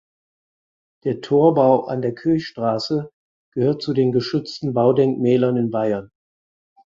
[1.03, 3.11] Der Torbau an der Kirchstraße
[3.53, 6.09] gehört zu den geschützten Baudenkmälern in Bayern.